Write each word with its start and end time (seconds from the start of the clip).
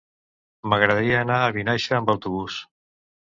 M'agradaria 0.71 1.19
anar 1.25 1.37
a 1.49 1.53
Vinaixa 1.57 1.95
amb 1.99 2.11
autobús. 2.17 2.57